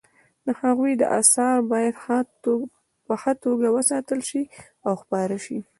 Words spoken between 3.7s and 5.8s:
وساتل شي او خپاره شي